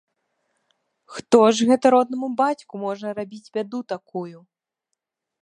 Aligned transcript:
Хто 1.17 1.41
ж 1.57 1.67
гэта 1.71 1.85
роднаму 1.97 2.27
бацьку 2.41 2.75
можа 2.85 3.07
рабіць 3.21 3.51
бяду 3.61 3.79
такую? 3.95 4.37